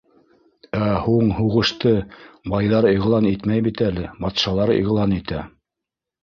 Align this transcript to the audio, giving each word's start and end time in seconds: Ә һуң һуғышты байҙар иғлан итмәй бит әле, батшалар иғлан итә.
Ә 0.85 0.85
һуң 1.01 1.27
һуғышты 1.39 1.91
байҙар 2.53 2.87
иғлан 2.93 3.29
итмәй 3.33 3.65
бит 3.69 3.85
әле, 3.89 4.07
батшалар 4.27 4.75
иғлан 4.79 5.15
итә. 5.21 5.45